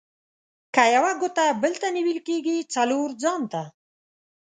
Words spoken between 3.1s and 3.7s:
ځان ته.